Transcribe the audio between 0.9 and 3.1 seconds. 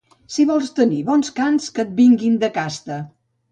bons cans, que en vinguin de casta.